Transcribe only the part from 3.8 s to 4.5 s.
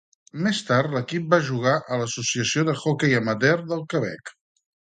Quebec.